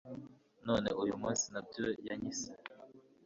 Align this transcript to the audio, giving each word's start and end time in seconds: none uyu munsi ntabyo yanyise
none 0.67 0.87
uyu 1.03 1.15
munsi 1.21 1.45
ntabyo 1.51 1.85
yanyise 2.07 2.49